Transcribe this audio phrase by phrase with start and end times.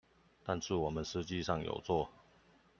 [0.43, 2.09] 但是我們實際上有做